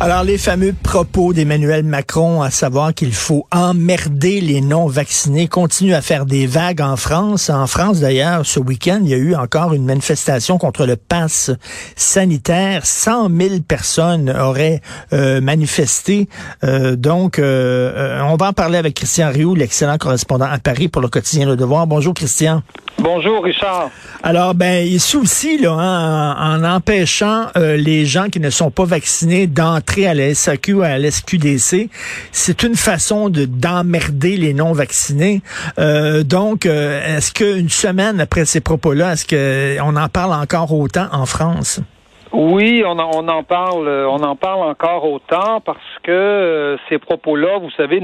Alors, 0.00 0.22
les 0.22 0.38
fameux 0.38 0.72
propos 0.80 1.32
d'Emmanuel 1.32 1.82
Macron, 1.82 2.40
à 2.40 2.50
savoir 2.52 2.94
qu'il 2.94 3.12
faut 3.12 3.48
emmerder 3.50 4.40
les 4.40 4.60
non-vaccinés, 4.60 5.48
continuent 5.48 5.94
à 5.94 6.02
faire 6.02 6.24
des 6.24 6.46
vagues 6.46 6.80
en 6.80 6.94
France. 6.94 7.50
En 7.50 7.66
France, 7.66 7.98
d'ailleurs, 7.98 8.46
ce 8.46 8.60
week-end, 8.60 9.00
il 9.02 9.08
y 9.08 9.14
a 9.14 9.16
eu 9.16 9.34
encore 9.34 9.74
une 9.74 9.84
manifestation 9.84 10.56
contre 10.56 10.86
le 10.86 10.94
pass 10.94 11.50
sanitaire. 11.96 12.86
100 12.86 13.28
000 13.36 13.54
personnes 13.66 14.30
auraient 14.30 14.82
euh, 15.12 15.40
manifesté. 15.40 16.28
Euh, 16.62 16.94
donc, 16.94 17.40
euh, 17.40 18.20
on 18.22 18.36
va 18.36 18.50
en 18.50 18.52
parler 18.52 18.78
avec 18.78 18.94
Christian 18.94 19.32
Rioux, 19.32 19.56
l'excellent 19.56 19.98
correspondant 19.98 20.46
à 20.46 20.58
Paris 20.58 20.86
pour 20.86 21.02
le 21.02 21.08
quotidien 21.08 21.44
Le 21.44 21.56
Devoir. 21.56 21.88
Bonjour, 21.88 22.14
Christian. 22.14 22.62
Bonjour, 23.00 23.44
Richard. 23.44 23.90
Alors, 24.22 24.54
ben, 24.54 24.84
il 24.84 25.00
souci, 25.00 25.58
là, 25.58 25.72
hein, 25.72 26.60
en, 26.60 26.64
empêchant 26.64 27.46
les 27.54 28.04
gens 28.04 28.28
qui 28.28 28.40
ne 28.40 28.50
sont 28.50 28.70
pas 28.70 28.84
vaccinés 28.84 29.46
d'entrer 29.46 30.06
à 30.06 30.14
la 30.14 30.34
SAQ 30.34 30.74
ou 30.74 30.82
à 30.82 30.98
la 30.98 31.10
SQDC, 31.10 31.88
c'est 32.32 32.62
une 32.64 32.74
façon 32.74 33.28
de 33.28 33.44
d'emmerder 33.44 34.36
les 34.36 34.54
non-vaccinés. 34.54 35.42
Euh, 35.78 36.22
donc, 36.24 36.66
euh, 36.66 37.16
est-ce 37.16 37.32
qu'une 37.32 37.68
semaine 37.68 38.20
après 38.20 38.44
ces 38.44 38.60
propos-là, 38.60 39.12
est-ce 39.12 39.26
qu'on 39.26 39.96
en 39.96 40.08
parle 40.08 40.32
encore 40.32 40.72
autant 40.72 41.08
en 41.12 41.26
France? 41.26 41.80
Oui, 42.32 42.82
on 42.84 42.98
en, 42.98 43.10
on 43.14 43.28
en 43.28 43.42
parle, 43.42 43.88
on 43.88 44.22
en 44.22 44.36
parle 44.36 44.62
encore 44.62 45.10
autant 45.10 45.60
parce 45.64 45.78
que 46.02 46.12
euh, 46.12 46.76
ces 46.88 46.98
propos-là, 46.98 47.58
vous 47.58 47.70
savez, 47.70 48.00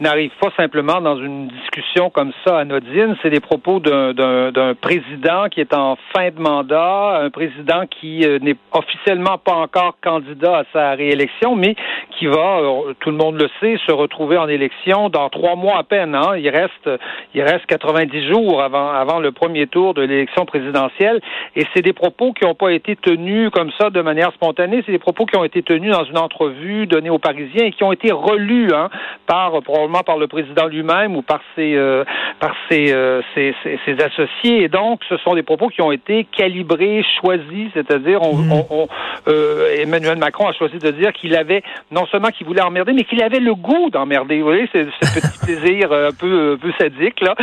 n'arrivent 0.00 0.36
pas 0.40 0.50
simplement 0.56 1.00
dans 1.00 1.16
une 1.16 1.48
discussion 1.48 2.10
comme 2.10 2.32
ça 2.44 2.58
anodine. 2.58 3.16
C'est 3.22 3.30
des 3.30 3.40
propos 3.40 3.80
d'un 3.80 4.74
président 4.80 5.48
qui 5.50 5.60
est 5.60 5.74
en 5.74 5.96
fin 6.14 6.30
de 6.30 6.40
mandat, 6.40 7.20
un 7.22 7.30
président 7.30 7.82
qui 7.90 8.24
euh, 8.24 8.38
n'est 8.40 8.56
officiellement 8.72 9.38
pas 9.38 9.54
encore 9.54 9.96
candidat 10.02 10.58
à 10.58 10.64
sa 10.72 10.90
réélection, 10.92 11.56
mais 11.56 11.74
qui 12.16 12.26
va, 12.26 12.60
euh, 12.60 12.94
tout 13.00 13.10
le 13.10 13.16
monde 13.16 13.40
le 13.40 13.48
sait, 13.60 13.76
se 13.86 13.92
retrouver 13.92 14.36
en 14.36 14.48
élection 14.48 15.08
dans 15.08 15.28
trois 15.30 15.56
mois 15.56 15.78
à 15.78 15.82
peine. 15.82 16.14
Hein. 16.14 16.36
Il 16.36 16.48
reste, 16.48 16.88
il 17.34 17.42
reste 17.42 17.66
90 17.66 18.28
jours 18.28 18.62
avant, 18.62 18.90
avant 18.90 19.18
le 19.18 19.32
premier 19.32 19.66
tour 19.66 19.94
de 19.94 20.02
l'élection 20.02 20.44
présidentielle, 20.44 21.20
et 21.56 21.66
c'est 21.74 21.82
des 21.82 21.92
propos 21.92 22.32
qui 22.32 22.44
n'ont 22.44 22.54
pas 22.54 22.72
été 22.72 22.94
tenus 22.94 23.47
comme 23.50 23.70
ça 23.78 23.90
de 23.90 24.00
manière 24.00 24.32
spontanée. 24.32 24.82
C'est 24.86 24.92
des 24.92 24.98
propos 24.98 25.26
qui 25.26 25.36
ont 25.36 25.44
été 25.44 25.62
tenus 25.62 25.92
dans 25.92 26.04
une 26.04 26.18
entrevue 26.18 26.86
donnée 26.86 27.10
aux 27.10 27.18
Parisiens 27.18 27.64
et 27.64 27.72
qui 27.72 27.84
ont 27.84 27.92
été 27.92 28.12
relus 28.12 28.72
hein, 28.72 28.88
par 29.26 29.62
probablement 29.62 30.02
par 30.02 30.18
le 30.18 30.26
président 30.26 30.66
lui-même 30.66 31.16
ou 31.16 31.22
par 31.22 31.40
ses 31.54 31.74
euh, 31.74 32.04
par 32.40 32.54
euh, 32.72 33.22
ses, 33.34 33.54
ses, 33.62 33.78
ses, 33.84 34.02
associés. 34.02 34.62
Et 34.62 34.68
donc, 34.68 35.00
ce 35.08 35.16
sont 35.18 35.34
des 35.34 35.42
propos 35.42 35.68
qui 35.68 35.82
ont 35.82 35.92
été 35.92 36.24
calibrés, 36.24 37.04
choisis, 37.20 37.70
c'est-à-dire 37.74 38.22
on, 38.22 38.36
mmh. 38.36 38.52
on, 38.70 38.88
euh, 39.28 39.76
Emmanuel 39.80 40.18
Macron 40.18 40.48
a 40.48 40.52
choisi 40.52 40.78
de 40.78 40.90
dire 40.90 41.12
qu'il 41.12 41.34
avait 41.34 41.62
non 41.90 42.06
seulement 42.06 42.28
qu'il 42.28 42.46
voulait 42.46 42.62
emmerder, 42.62 42.92
mais 42.92 43.04
qu'il 43.04 43.22
avait 43.22 43.40
le 43.40 43.54
goût 43.54 43.90
d'emmerder. 43.90 44.38
Vous 44.38 44.46
voyez, 44.46 44.68
ce 44.72 44.78
petit 44.78 45.38
plaisir 45.44 45.92
un 45.92 46.12
peu 46.12 46.52
un 46.52 46.56
peu 46.56 46.72
sadique 46.78 47.20
là 47.20 47.34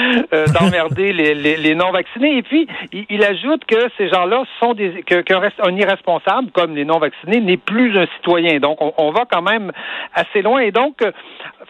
d'emmerder 0.60 1.14
les, 1.14 1.34
les, 1.34 1.58
les, 1.58 1.76
non 1.76 1.92
vaccinés. 1.92 2.38
Et 2.38 2.42
puis, 2.44 2.68
il, 2.92 3.06
il 3.10 3.24
ajoute 3.24 3.66
que 3.66 3.90
ces 3.98 4.10
gens-là 4.10 4.44
sont 4.60 4.74
des 4.74 5.04
qu'un 5.04 5.40
reste 5.40 5.60
un 5.60 5.76
responsable, 5.96 6.52
comme 6.52 6.76
les 6.76 6.86
non-vaccinés, 6.86 7.40
n'est 7.40 7.58
plus 7.58 7.98
un 7.98 8.06
citoyen. 8.18 8.60
Donc, 8.60 8.78
on, 8.80 9.12
va 9.12 9.24
quand 9.30 9.42
même 9.42 9.72
assez 10.14 10.42
loin. 10.42 10.60
Et 10.60 10.72
donc, 10.72 11.02
euh, 11.02 11.12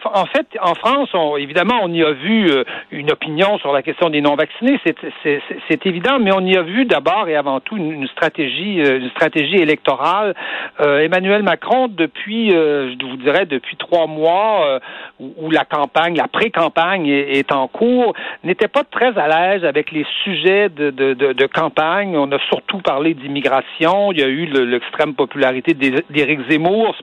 en 0.04 0.26
fait, 0.26 0.46
en 0.60 0.74
France, 0.74 1.10
évidemment, 1.38 1.80
on 1.82 1.92
y 1.92 2.02
a 2.02 2.12
vu 2.12 2.50
euh, 2.50 2.64
une 2.90 3.10
opinion 3.10 3.58
sur 3.58 3.72
la 3.72 3.82
question 3.82 4.10
des 4.10 4.20
non-vaccinés, 4.20 4.78
c'est 5.22 5.86
évident, 5.86 6.18
mais 6.20 6.32
on 6.32 6.40
y 6.40 6.56
a 6.56 6.62
vu 6.62 6.84
d'abord 6.84 7.28
et 7.28 7.36
avant 7.36 7.60
tout 7.60 7.76
une, 7.76 8.06
stratégie, 8.08 8.80
euh, 8.80 8.98
une 8.98 9.10
stratégie 9.10 9.56
électorale. 9.56 10.34
Emmanuel 10.78 11.42
Macron, 11.42 11.88
depuis, 11.88 12.50
je 12.50 13.06
vous 13.06 13.16
dirais, 13.16 13.46
depuis 13.46 13.76
trois 13.76 14.06
mois, 14.06 14.80
où, 15.18 15.50
la 15.50 15.64
campagne, 15.64 16.16
la 16.16 16.28
pré-campagne 16.28 17.06
est, 17.06 17.50
en 17.52 17.68
cours, 17.68 18.14
n'était 18.44 18.68
pas 18.68 18.84
très 18.84 19.16
à 19.18 19.28
l'aise 19.28 19.64
avec 19.64 19.90
les 19.90 20.04
sujets 20.22 20.68
de, 20.68 21.46
campagne. 21.46 22.16
On 22.16 22.30
a 22.32 22.38
surtout 22.48 22.78
parlé 22.78 23.14
d'immigration 23.14 24.12
il 24.16 24.20
y 24.20 24.24
a 24.24 24.28
eu 24.28 24.46
l'extrême 24.46 25.14
popularité 25.14 25.74
d'Éric 25.74 26.40
Zemmour, 26.48 26.94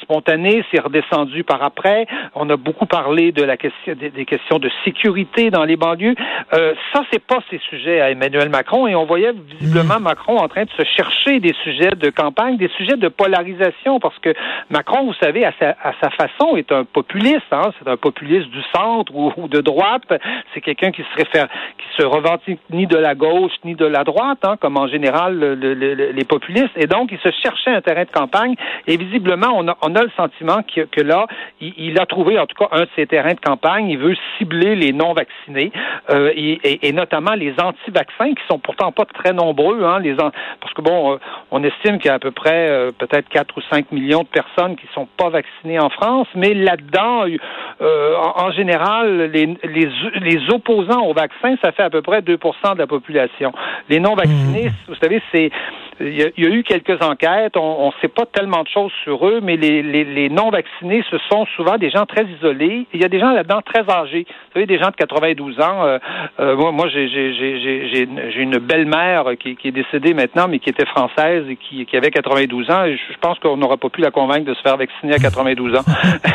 spontané, 0.00 0.64
c'est 0.70 0.80
redescendu 0.80 1.42
par 1.42 1.62
après. 1.64 2.06
On 2.36 2.48
a 2.50 2.56
beaucoup 2.56 2.86
parlé 2.86 3.32
de 3.32 3.42
la 3.42 3.56
question 3.56 3.94
des, 3.94 4.24
questions 4.24 4.60
de 4.60 4.70
sécurité 4.84 5.50
dans 5.50 5.64
les 5.64 5.76
banlieues. 5.76 6.14
Euh, 6.52 6.74
ça, 6.92 7.02
c'est 7.12 7.24
pas 7.24 7.40
ces 7.50 7.58
sujets 7.68 8.00
à 8.00 8.10
Emmanuel 8.10 8.48
Macron, 8.48 8.86
et 8.86 8.94
on 8.94 9.06
voyait 9.06 9.32
visiblement 9.32 9.98
hmm. 9.98 10.04
Macron 10.04 10.38
en 10.38 10.46
train 10.46 10.64
de 10.64 10.70
se 10.70 10.84
chercher 10.84 11.40
des 11.40 11.54
sujets 11.64 11.90
de 11.90 12.10
campagne, 12.10 12.56
des 12.58 12.70
sujets 12.76 12.96
de 12.96 13.08
polarisation, 13.08 13.98
parce 13.98 14.18
que 14.20 14.32
Macron, 14.70 15.04
vous 15.04 15.14
savez, 15.14 15.44
à 15.44 15.52
sa, 15.58 15.70
à 15.82 15.94
sa 16.00 16.10
façon, 16.10 16.56
est 16.56 16.70
un 16.70 16.84
populiste. 16.84 17.50
Hein, 17.50 17.72
c'est 17.78 17.88
un 17.88 17.96
populiste 17.96 18.48
du 18.50 18.62
centre 18.72 19.12
ou, 19.14 19.48
de 19.48 19.60
droite. 19.60 20.04
C'est 20.54 20.60
quelqu'un 20.60 20.92
qui 20.92 21.02
se 21.02 21.16
réfère, 21.16 21.48
qui 21.78 22.02
se 22.02 22.06
revendique 22.06 22.60
ni 22.70 22.86
de 22.86 22.96
la 22.96 23.16
gauche 23.16 23.52
ni 23.64 23.74
de 23.74 23.86
la 23.86 24.04
droite, 24.04 24.38
hein, 24.44 24.56
comme 24.60 24.76
en 24.76 24.86
général 24.86 25.40
les 25.40 26.24
populistes 26.24 26.51
et 26.76 26.86
donc, 26.86 27.10
il 27.12 27.18
se 27.18 27.30
cherchait 27.42 27.70
un 27.70 27.80
terrain 27.80 28.04
de 28.04 28.10
campagne. 28.10 28.54
Et 28.86 28.96
visiblement, 28.96 29.52
on 29.54 29.68
a, 29.68 29.76
on 29.82 29.94
a 29.94 30.02
le 30.02 30.10
sentiment 30.16 30.60
que, 30.62 31.00
là, 31.00 31.26
il, 31.60 31.98
a 31.98 32.06
trouvé 32.06 32.38
en 32.38 32.46
tout 32.46 32.56
cas 32.56 32.68
un 32.72 32.82
de 32.82 32.88
ses 32.96 33.06
terrains 33.06 33.34
de 33.34 33.40
campagne. 33.40 33.88
Il 33.88 33.98
veut 33.98 34.16
cibler 34.38 34.76
les 34.76 34.92
non-vaccinés 34.92 35.72
euh, 36.10 36.32
et, 36.34 36.92
notamment 36.92 37.32
les 37.32 37.54
anti-vaccins 37.58 38.34
qui 38.34 38.42
sont 38.48 38.58
pourtant 38.58 38.92
pas 38.92 39.04
très 39.04 39.32
nombreux. 39.32 39.84
Hein, 39.84 40.00
les 40.00 40.14
parce 40.14 40.74
que 40.74 40.82
bon, 40.82 41.14
euh, 41.14 41.16
on 41.50 41.62
estime 41.64 41.98
qu'il 41.98 42.06
y 42.06 42.10
a 42.10 42.14
à 42.14 42.18
peu 42.18 42.30
près 42.30 42.68
euh, 42.68 42.90
peut-être 42.96 43.28
4 43.28 43.56
ou 43.56 43.60
5 43.70 43.92
millions 43.92 44.22
de 44.22 44.28
personnes 44.28 44.76
qui 44.76 44.86
sont 44.94 45.08
pas 45.16 45.30
vaccinées 45.30 45.80
en 45.80 45.90
France, 45.90 46.28
mais 46.34 46.54
là-dedans, 46.54 47.24
en, 47.80 48.50
général, 48.52 49.30
les, 49.32 49.46
les, 49.64 49.88
les 50.20 50.50
opposants 50.50 51.02
au 51.02 51.14
vaccin, 51.14 51.56
ça 51.62 51.72
fait 51.72 51.82
à 51.82 51.90
peu 51.90 52.02
près 52.02 52.20
2% 52.20 52.74
de 52.74 52.78
la 52.78 52.86
population. 52.86 53.52
Les 53.88 54.00
non-vaccinés, 54.00 54.68
mmh. 54.68 54.88
vous 54.88 54.94
savez, 54.96 55.22
c'est 55.32 55.50
il 56.00 56.16
y, 56.16 56.22
a, 56.22 56.28
il 56.36 56.44
y, 56.44 56.46
a, 56.46 56.50
eu 56.50 56.62
quelques 56.62 57.02
enquêtes. 57.02 57.56
On 57.56 57.86
ne 57.86 58.00
sait 58.00 58.08
pas 58.08 58.26
tellement 58.26 58.62
de 58.62 58.68
choses 58.68 58.92
sur 59.04 59.26
eux, 59.26 59.40
mais 59.42 59.56
les, 59.56 59.82
les, 59.82 60.04
les 60.04 60.28
non-vaccinés, 60.28 61.04
ce 61.10 61.16
sont 61.30 61.46
souvent 61.56 61.76
des 61.78 61.90
gens 61.90 62.06
très 62.06 62.24
isolés. 62.24 62.86
Il 62.92 63.00
y 63.00 63.04
a 63.04 63.08
des 63.08 63.20
gens 63.20 63.32
là-dedans 63.32 63.60
très 63.62 63.88
âgés. 63.90 64.26
Vous 64.28 64.52
savez, 64.54 64.66
des 64.66 64.78
gens 64.78 64.90
de 64.90 64.96
92 64.96 65.60
ans. 65.60 65.84
Euh, 65.84 65.98
euh, 66.40 66.56
moi, 66.56 66.72
moi 66.72 66.88
j'ai 66.88 68.42
une 68.42 68.58
belle-mère 68.58 69.24
qui, 69.38 69.56
qui, 69.56 69.68
est 69.68 69.72
décédée 69.72 70.14
maintenant, 70.14 70.48
mais 70.48 70.58
qui 70.58 70.70
était 70.70 70.86
française 70.86 71.44
et 71.48 71.56
qui, 71.56 71.84
qui 71.86 71.96
avait 71.96 72.10
92 72.10 72.70
ans. 72.70 72.84
Et 72.84 72.96
je 72.96 73.18
pense 73.20 73.38
qu'on 73.38 73.56
n'aura 73.56 73.76
pas 73.76 73.88
pu 73.88 74.00
la 74.00 74.10
convaincre 74.10 74.46
de 74.46 74.54
se 74.54 74.62
faire 74.62 74.76
vacciner 74.76 75.14
à 75.14 75.18
92 75.18 75.76
ans. 75.76 75.82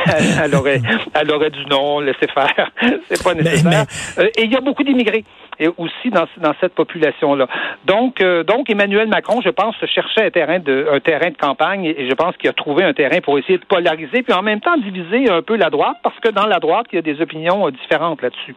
elle, 0.43 0.55
aurait, 0.55 0.81
elle 1.13 1.31
aurait 1.31 1.49
dit 1.49 1.65
non, 1.69 1.99
laissez 1.99 2.27
faire. 2.33 2.71
C'est 3.09 3.23
pas 3.23 3.33
nécessaire. 3.33 3.85
Euh, 4.19 4.29
et 4.37 4.43
il 4.43 4.51
y 4.51 4.55
a 4.55 4.61
beaucoup 4.61 4.83
d'immigrés 4.83 5.23
et 5.59 5.67
aussi 5.77 6.09
dans, 6.11 6.25
dans 6.37 6.53
cette 6.61 6.75
population-là. 6.75 7.47
Donc, 7.85 8.21
euh, 8.21 8.43
donc 8.43 8.69
Emmanuel 8.69 9.07
Macron, 9.07 9.41
je 9.47 9.51
pense, 9.51 9.75
cherchait 9.93 10.25
un 10.25 10.29
terrain 10.29 10.59
de 10.59 10.87
un 10.91 10.99
terrain 10.99 11.29
de 11.29 11.37
campagne 11.37 11.85
et 11.85 12.09
je 12.09 12.13
pense 12.13 12.35
qu'il 12.37 12.49
a 12.49 12.53
trouvé 12.53 12.83
un 12.83 12.93
terrain 12.93 13.21
pour 13.21 13.39
essayer 13.39 13.57
de 13.57 13.65
polariser 13.65 14.21
puis 14.23 14.33
en 14.33 14.41
même 14.41 14.59
temps 14.59 14.75
diviser 14.77 15.29
un 15.29 15.41
peu 15.41 15.55
la 15.55 15.69
droite 15.69 15.97
parce 16.03 16.19
que 16.19 16.29
dans 16.29 16.45
la 16.45 16.59
droite, 16.59 16.87
il 16.91 16.97
y 16.97 16.99
a 16.99 17.01
des 17.01 17.21
opinions 17.21 17.67
euh, 17.67 17.71
différentes 17.71 18.21
là-dessus. 18.21 18.55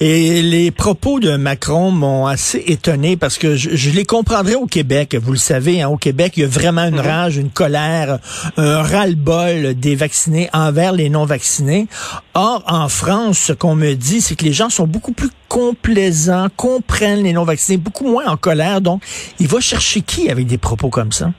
Et 0.00 0.42
les 0.42 0.70
propos 0.72 1.20
de 1.20 1.36
Macron 1.36 1.92
m'ont 1.92 2.26
assez 2.26 2.58
étonné 2.66 3.16
parce 3.16 3.38
que 3.38 3.54
je, 3.54 3.70
je, 3.70 3.90
les 3.94 4.04
comprendrais 4.04 4.56
au 4.56 4.66
Québec. 4.66 5.14
Vous 5.14 5.32
le 5.32 5.38
savez, 5.38 5.82
hein, 5.82 5.88
au 5.88 5.96
Québec, 5.96 6.32
il 6.36 6.42
y 6.42 6.44
a 6.44 6.48
vraiment 6.48 6.82
une 6.82 6.96
mhm. 6.96 7.06
rage, 7.06 7.36
une 7.36 7.50
colère, 7.50 8.18
un 8.56 8.82
ras-le-bol 8.82 9.74
des 9.74 9.94
vaccinés 9.94 10.48
envers 10.52 10.92
les 10.92 11.08
non-vaccinés. 11.08 11.86
Or, 12.34 12.64
en 12.66 12.88
France, 12.88 13.38
ce 13.38 13.52
qu'on 13.52 13.76
me 13.76 13.94
dit, 13.94 14.20
c'est 14.20 14.34
que 14.34 14.44
les 14.44 14.52
gens 14.52 14.70
sont 14.70 14.86
beaucoup 14.86 15.12
plus 15.12 15.28
complaisants, 15.52 16.48
comprennent 16.56 17.24
les 17.24 17.34
non-vaccinés, 17.34 17.76
beaucoup 17.76 18.10
moins 18.10 18.24
en 18.24 18.38
colère. 18.38 18.80
Donc, 18.80 19.02
il 19.38 19.46
va 19.46 19.60
chercher 19.60 20.00
qui 20.00 20.30
avec 20.30 20.46
des 20.46 20.56
propos 20.56 20.88
comme 20.88 21.12
ça? 21.12 21.30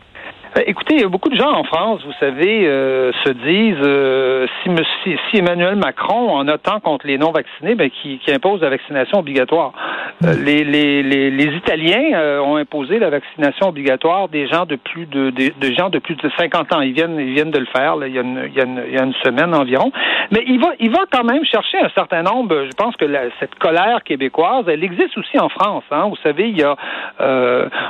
Euh, 0.57 0.61
écoutez, 0.67 1.03
beaucoup 1.05 1.29
de 1.29 1.35
gens 1.35 1.51
en 1.51 1.63
France, 1.63 2.01
vous 2.05 2.13
savez, 2.19 2.67
euh, 2.67 3.11
se 3.23 3.31
disent 3.31 3.77
euh, 3.81 4.45
si, 4.63 5.15
si, 5.29 5.37
Emmanuel 5.37 5.75
Macron, 5.75 6.29
en 6.29 6.43
notant 6.43 6.79
contre 6.79 7.07
les 7.07 7.17
non-vaccinés, 7.17 7.75
ben, 7.75 7.89
qui, 7.89 8.19
qui, 8.19 8.31
impose 8.31 8.61
la 8.61 8.69
vaccination 8.69 9.19
obligatoire. 9.19 9.73
les, 10.21 10.63
les, 10.63 11.01
les, 11.01 11.31
les, 11.31 11.55
Italiens 11.55 12.41
ont 12.41 12.55
imposé 12.55 12.99
la 12.99 13.09
vaccination 13.09 13.67
obligatoire 13.67 14.29
des 14.29 14.47
gens 14.47 14.65
de 14.65 14.75
plus 14.75 15.05
de, 15.05 15.29
de, 15.29 15.73
gens 15.73 15.89
de 15.89 15.99
plus 15.99 16.15
de 16.15 16.29
50 16.37 16.73
ans. 16.73 16.81
Ils 16.81 16.93
viennent, 16.93 17.19
ils 17.19 17.33
viennent 17.33 17.51
de 17.51 17.59
le 17.59 17.65
faire 17.65 17.95
il, 18.05 18.13
y 18.13 18.17
a 18.17 18.21
une, 18.21 18.43
il, 18.47 18.53
y 18.53 18.61
a 18.61 18.65
une, 18.65 18.83
il, 18.87 18.93
y 18.93 18.97
a 18.97 19.03
une, 19.03 19.13
semaine 19.23 19.53
environ. 19.53 19.91
Mais 20.31 20.43
il 20.47 20.59
va, 20.59 20.69
il 20.79 20.91
va 20.91 21.05
quand 21.11 21.23
même 21.23 21.45
chercher 21.45 21.79
un 21.79 21.89
certain 21.89 22.23
nombre. 22.23 22.65
Je 22.65 22.75
pense 22.75 22.95
que 22.95 23.05
cette 23.39 23.55
colère 23.55 24.03
québécoise, 24.03 24.65
elle 24.67 24.83
existe 24.83 25.17
aussi 25.17 25.39
en 25.39 25.49
France. 25.49 25.83
Hein. 25.91 26.07
Vous 26.09 26.17
savez, 26.23 26.49
il 26.49 26.57
y 26.57 26.63
a, 26.63 26.75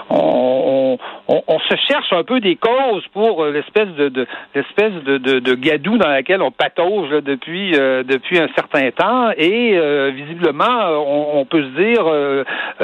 on, 0.09 0.97
on, 1.27 1.43
on, 1.47 1.59
se 1.59 1.75
cherche 1.87 2.11
un 2.11 2.23
peu 2.23 2.39
des 2.39 2.52
les 2.53 2.55
causes 2.55 3.05
pour 3.13 3.45
l'espèce 3.45 3.89
de, 3.97 4.27
l'espèce 4.53 4.93
de, 5.03 5.53
gadou 5.55 5.97
dans 5.97 6.09
laquelle 6.09 6.41
on 6.41 6.51
patauge 6.51 7.09
depuis 7.23 7.71
depuis 7.71 8.39
un 8.39 8.47
certain 8.55 8.91
temps 8.91 9.31
et 9.37 10.11
visiblement 10.11 10.89
on, 11.35 11.45
peut 11.45 11.63
se 11.63 11.81
dire 11.81 12.03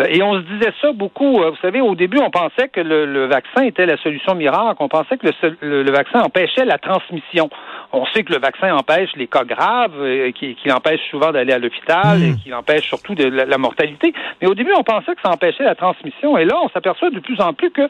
et 0.10 0.22
on 0.24 0.36
se 0.36 0.46
disait 0.54 0.74
ça 0.82 0.92
beaucoup. 0.92 1.38
Vous 1.40 1.58
savez, 1.62 1.82
au 1.82 1.96
début, 1.96 2.20
on 2.20 2.30
pensait 2.30 2.70
que 2.70 2.82
le, 2.82 3.06
le 3.06 3.26
vaccin 3.26 3.64
était 3.64 3.86
la 3.86 3.98
solution 3.98 4.36
miracle. 4.36 4.78
On 4.80 4.88
pensait 4.88 5.18
que 5.18 5.28
le, 5.62 5.84
le 5.84 5.92
vaccin 5.92 6.22
empêchait 6.22 6.66
la 6.66 6.78
transmission. 6.78 7.50
On 7.92 8.06
sait 8.08 8.24
que 8.24 8.32
le 8.32 8.40
vaccin 8.40 8.72
empêche 8.76 9.10
les 9.16 9.28
cas 9.28 9.44
graves, 9.44 10.00
euh, 10.00 10.32
qui, 10.32 10.56
empêche 10.72 11.02
souvent 11.10 11.32
d'aller 11.32 11.54
à 11.54 11.58
l'hôpital 11.58 12.22
et 12.22 12.32
hmm. 12.32 12.38
qui 12.38 12.54
empêche 12.54 12.88
surtout 12.88 13.16
de 13.16 13.26
la, 13.26 13.58
mortalité. 13.58 14.14
Mais 14.42 14.48
au 14.48 14.54
début, 14.54 14.72
on 14.78 14.84
pensait 14.84 15.16
que 15.16 15.22
ça 15.24 15.32
empêchait 15.32 15.64
la 15.64 15.74
transmission. 15.74 16.38
Et 16.38 16.46
là, 16.46 16.56
on 16.64 16.70
s'aperçoit 16.70 17.10
de 17.10 17.20
plus 17.20 17.42
en 17.42 17.54
plus 17.54 17.72
que 17.72 17.82
euh, 17.82 17.88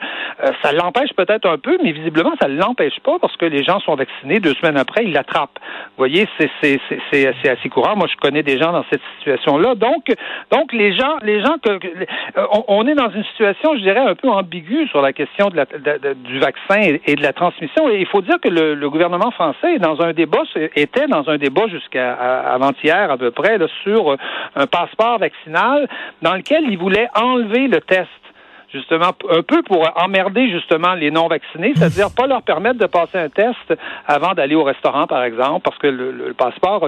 ça 0.62 0.72
l'empêche 0.72 1.13
peut-être 1.16 1.48
un 1.48 1.57
peu, 1.57 1.78
mais 1.84 1.92
visiblement, 1.92 2.31
ça 2.42 2.48
ne 2.48 2.57
l'empêche 2.57 3.00
pas 3.01 3.19
parce 3.19 3.36
que 3.36 3.46
les 3.46 3.63
gens 3.63 3.80
sont 3.81 3.96
vaccinés. 3.96 4.40
Deux 4.40 4.54
semaines 4.56 4.78
après, 4.78 5.04
ils 5.04 5.12
l'attrapent. 5.12 5.60
Vous 5.60 5.98
voyez, 5.98 6.28
c'est 6.40 7.50
assez 7.50 7.69
courant. 7.69 7.98
Moi, 7.98 8.07
je 8.10 8.16
connais 8.18 8.44
des 8.44 8.57
gens 8.57 8.72
dans 8.72 8.86
cette 8.90 9.01
situation-là. 9.18 9.75
Donc, 9.75 10.06
donc 10.51 10.72
les 10.72 10.96
gens, 10.96 11.18
les 11.24 11.42
gens 11.42 11.57
que, 11.62 11.72
euh, 11.72 12.46
on, 12.68 12.88
est 12.88 12.96
dans 12.96 13.10
une 13.10 13.25
situation, 13.25 13.75
je 13.75 13.81
dirais, 13.81 14.00
un 14.00 14.16
peu 14.16 14.30
ambiguë 14.30 14.88
sur 14.88 15.01
la 15.01 15.12
question 15.12 15.50
de 15.50 15.57
la, 15.57 15.66
du 16.16 16.40
vaccin 16.40 16.98
et, 17.06 17.16
de 17.16 17.22
la 17.22 17.34
transmission. 17.34 17.90
Et 17.90 18.00
il 18.00 18.07
faut 18.07 18.22
dire 18.22 18.40
que 18.42 18.50
le, 18.50 18.75
le 18.75 18.90
gouvernement 18.90 19.31
français 19.31 19.75
est 19.75 19.80
dans 19.80 19.88
un 20.01 20.13
débat, 20.13 20.44
était 20.75 21.07
dans 21.07 21.30
un 21.30 21.38
débat 21.38 21.68
jusqu'à 21.68 22.13
avant-hier 22.13 23.12
à 23.12 23.18
peu 23.18 23.31
près 23.31 23.57
sur 23.83 24.15
un 24.56 24.68
passeport 24.68 25.19
vaccinal 25.19 25.88
dans 26.21 26.36
lequel 26.36 26.63
il 26.69 26.77
voulait 26.77 27.07
enlever 27.15 27.68
le 27.68 27.81
test 27.81 28.09
justement, 28.74 29.12
un 29.30 29.42
peu 29.42 29.62
pour 29.63 29.88
emmerder 29.95 30.50
justement 30.50 30.94
les 30.94 31.12
non-vaccinés, 31.12 31.74
c'est-à-dire 31.75 32.10
pas 32.16 32.27
leur 32.27 32.44
permettre 32.44 32.80
de 32.80 32.86
passer 32.86 33.18
un 33.18 33.30
test 33.30 33.74
avant 34.07 34.33
d'aller 34.33 34.56
au 34.56 34.63
restaurant, 34.63 35.07
par 35.07 35.24
exemple, 35.24 35.62
parce 35.63 35.77
que 35.77 35.88
le, 35.88 36.33
passeport 36.38 36.88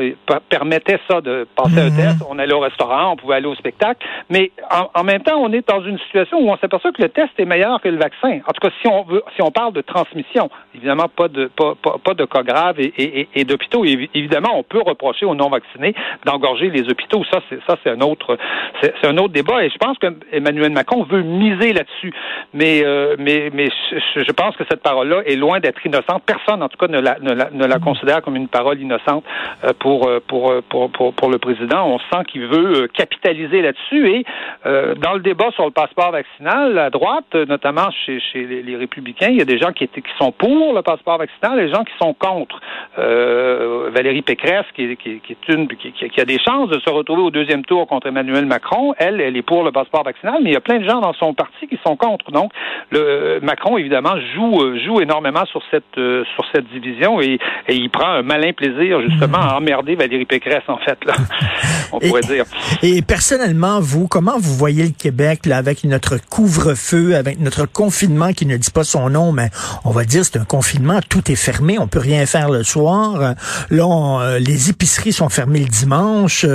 permettait 0.49 0.99
ça 1.09 1.21
de 1.21 1.47
passer 1.55 1.79
un 1.79 1.89
mhm. 1.89 1.95
test. 1.95 2.23
On 2.29 2.39
allait 2.39 2.53
au 2.53 2.59
restaurant, 2.59 3.13
on 3.13 3.15
pouvait 3.15 3.35
aller 3.35 3.47
au 3.47 3.55
spectacle, 3.55 4.05
mais 4.29 4.51
en, 4.93 5.03
même 5.03 5.21
temps, 5.23 5.37
on 5.37 5.51
est 5.51 5.67
dans 5.67 5.83
une 5.83 5.99
situation 5.99 6.37
où 6.39 6.49
on 6.49 6.57
s'aperçoit 6.57 6.91
que 6.91 7.01
le 7.01 7.09
test 7.09 7.31
est 7.37 7.45
meilleur 7.45 7.81
que 7.81 7.89
le 7.89 7.97
vaccin. 7.97 8.39
En 8.47 8.51
tout 8.53 8.61
cas, 8.61 8.73
si 8.81 8.87
on 8.87 9.03
veut, 9.03 9.23
si 9.35 9.41
on 9.41 9.51
parle 9.51 9.73
de 9.73 9.81
transmission, 9.81 10.49
évidemment 10.75 11.07
pas 11.07 11.27
de 11.27 11.47
pas, 11.47 11.75
pas, 12.03 12.13
de 12.13 12.25
cas 12.25 12.43
graves 12.43 12.79
et, 12.79 12.93
et, 12.97 13.29
et 13.33 13.43
d'hôpitaux. 13.43 13.83
Évidemment, 13.83 14.57
on 14.57 14.63
peut 14.63 14.81
reprocher 14.85 15.25
aux 15.25 15.35
non-vaccinés 15.35 15.95
d'engorger 16.25 16.69
les 16.69 16.89
hôpitaux. 16.89 17.23
Ça, 17.31 17.39
c'est 17.49 17.59
ça, 17.67 17.77
c'est 17.83 17.89
un 17.89 18.01
autre, 18.01 18.37
c'est 18.81 19.05
un 19.05 19.17
autre 19.17 19.33
débat. 19.33 19.63
Et 19.65 19.69
je 19.69 19.77
pense 19.77 19.97
que 19.97 20.07
Emmanuel 20.31 20.71
Macron 20.71 21.03
veut 21.03 21.23
miser 21.23 21.70
là-dessus. 21.73 22.13
Mais, 22.53 22.81
euh, 22.83 23.15
mais, 23.17 23.49
mais 23.53 23.69
je, 24.15 24.31
pense 24.31 24.55
que 24.55 24.63
cette 24.69 24.81
parole-là 24.81 25.21
est 25.25 25.35
loin 25.35 25.59
d'être 25.59 25.85
innocente. 25.85 26.23
Personne, 26.25 26.61
en 26.61 26.69
tout 26.69 26.77
cas, 26.77 26.87
ne 26.87 26.99
la, 26.99 27.17
ne 27.19 27.65
la, 27.65 27.79
considère 27.79 28.21
comme 28.21 28.35
une 28.35 28.47
parole 28.47 28.79
innocente 28.79 29.23
euh, 29.63 29.73
pour, 29.79 30.07
euh, 30.07 30.19
pour, 30.27 30.53
pour, 30.69 31.13
pour, 31.13 31.29
le 31.29 31.37
président. 31.37 31.87
On 31.87 31.99
sent 31.99 32.23
qu'il 32.27 32.45
veut 32.47 32.87
capitaliser 32.87 33.61
là-dessus. 33.61 34.09
Et 34.09 34.25
dans 34.65 35.13
le 35.13 35.19
débat 35.19 35.51
sur 35.51 35.65
le 35.65 35.71
passeport 35.71 36.11
vaccinal, 36.11 36.77
à 36.77 36.89
droite, 36.89 37.33
notamment 37.33 37.89
chez, 38.05 38.19
chez 38.19 38.45
les, 38.45 38.75
républicains, 38.75 39.29
il 39.29 39.37
y 39.37 39.41
a 39.41 39.45
des 39.45 39.57
gens 39.57 39.71
qui, 39.71 39.89
sont 40.17 40.31
pour 40.31 40.73
le 40.73 40.81
passeport 40.81 41.17
vaccinal 41.17 41.59
et 41.59 41.65
des 41.67 41.73
gens 41.73 41.83
qui 41.83 41.93
sont 42.01 42.13
contre. 42.13 42.59
Valérie 42.97 44.21
Pécresse, 44.21 44.65
qui, 44.75 44.95
qui, 44.97 45.21
est 45.29 46.09
qui, 46.09 46.21
a 46.21 46.25
des 46.25 46.39
chances 46.39 46.69
de 46.69 46.79
se 46.79 46.89
retrouver 46.89 47.21
au 47.21 47.31
deuxième 47.31 47.63
tour 47.65 47.87
contre 47.87 48.07
Emmanuel 48.07 48.45
Macron, 48.45 48.93
elle, 48.97 49.21
elle 49.21 49.37
est 49.37 49.41
pour 49.41 49.63
le 49.63 49.71
passeport 49.71 50.03
vaccinal, 50.03 50.39
mais 50.41 50.49
il 50.51 50.53
y 50.53 50.57
a 50.57 50.61
plein 50.61 50.79
de 50.79 50.87
gens 50.87 50.99
dans 50.99 51.13
son 51.13 51.33
parti 51.33 51.60
qui 51.67 51.77
sont 51.85 51.95
contre. 51.95 52.31
Donc, 52.31 52.51
le 52.91 53.39
Macron 53.41 53.77
évidemment 53.77 54.15
joue 54.35 54.61
euh, 54.61 54.79
joue 54.85 55.01
énormément 55.01 55.45
sur 55.45 55.61
cette 55.71 55.83
euh, 55.97 56.23
sur 56.35 56.45
cette 56.53 56.67
division 56.69 57.21
et, 57.21 57.39
et, 57.67 57.75
il 57.75 57.89
prend 57.89 58.07
un 58.07 58.21
malin 58.21 58.53
plaisir 58.53 59.01
justement 59.01 59.39
à 59.39 59.55
emmerder 59.55 59.95
Valérie 59.95 60.25
Pécresse 60.25 60.63
en 60.67 60.77
fait 60.77 60.97
là, 61.05 61.13
on 61.91 61.99
pourrait 61.99 62.21
dire. 62.21 62.45
Et 62.83 63.01
personnellement, 63.01 63.79
vous, 63.79 64.07
comment 64.07 64.37
vous 64.37 64.55
voyez 64.55 64.83
le 64.83 64.93
Québec 64.97 65.45
là 65.45 65.57
avec 65.57 65.83
notre 65.83 66.17
couvre-feu, 66.29 67.15
avec 67.15 67.39
notre 67.39 67.65
confinement 67.65 68.33
qui 68.33 68.45
ne 68.45 68.57
dit 68.57 68.71
pas 68.71 68.83
son 68.83 69.09
nom, 69.09 69.31
mais 69.31 69.49
on 69.85 69.91
va 69.91 70.03
dire 70.03 70.25
c'est 70.25 70.37
un 70.37 70.45
confinement, 70.45 70.99
tout 71.07 71.31
est 71.31 71.35
fermé, 71.35 71.77
on 71.79 71.87
peut 71.87 71.99
rien 71.99 72.25
faire 72.25 72.49
le 72.49 72.63
soir. 72.63 73.35
Là, 73.69 74.21
euh, 74.21 74.39
les 74.39 74.69
épiceries 74.69 75.13
sont 75.13 75.29
fermées 75.29 75.59
le 75.59 75.65
dimanche. 75.65 76.45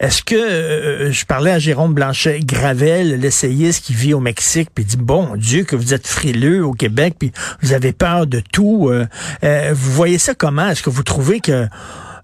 Est-ce 0.00 0.22
que 0.22 1.10
je 1.10 1.26
parlais 1.26 1.52
à 1.52 1.58
Jérôme 1.58 1.94
Blanchet 1.94 2.40
Gravel, 2.40 3.20
l'essayiste 3.20 3.84
qui 3.84 3.94
vit 3.94 4.14
au 4.14 4.20
Mexique 4.20 4.51
puis 4.74 4.84
dit 4.84 4.96
bon 4.96 5.36
Dieu 5.36 5.64
que 5.64 5.76
vous 5.76 5.94
êtes 5.94 6.06
frileux 6.06 6.64
au 6.64 6.72
Québec, 6.72 7.14
puis 7.18 7.32
vous 7.62 7.72
avez 7.72 7.92
peur 7.92 8.26
de 8.26 8.40
tout. 8.40 8.88
Euh, 8.88 9.06
euh, 9.44 9.72
vous 9.74 9.92
voyez 9.92 10.18
ça 10.18 10.34
comment? 10.34 10.68
Est-ce 10.68 10.82
que 10.82 10.90
vous 10.90 11.02
trouvez 11.02 11.40
que 11.40 11.66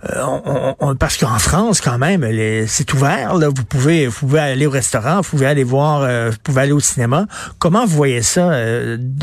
euh, 0.04 0.94
parce 1.00 1.16
qu'en 1.16 1.38
France, 1.38 1.80
quand 1.80 1.98
même, 1.98 2.25
c'est 2.69 2.92
ouvert. 2.94 3.34
Là, 3.34 3.48
vous 3.48 3.64
pouvez, 3.64 4.06
vous 4.06 4.20
pouvez 4.20 4.38
aller 4.38 4.66
au 4.66 4.70
restaurant, 4.70 5.22
vous 5.22 5.30
pouvez 5.30 5.46
aller 5.46 5.64
voir, 5.64 6.30
vous 6.30 6.38
pouvez 6.44 6.62
aller 6.62 6.72
au 6.72 6.78
cinéma. 6.78 7.26
Comment 7.58 7.84
vous 7.84 7.96
voyez 7.96 8.22
ça 8.22 8.52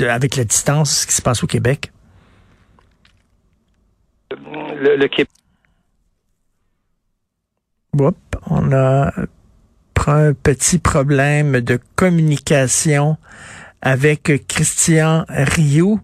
avec 0.10 0.36
la 0.36 0.44
distance, 0.44 1.02
ce 1.02 1.08
qui 1.08 1.14
se 1.14 1.22
passe 1.22 1.44
au 1.46 1.48
Québec? 1.48 1.94
Le, 4.32 5.08
Québec. 5.08 5.30
on 8.50 8.72
a 8.74 9.14
un 10.10 10.34
petit 10.34 10.78
problème 10.78 11.62
de 11.62 11.80
communication 11.96 13.18
avec 13.82 14.46
Christian 14.48 15.26
Rioux. 15.30 16.00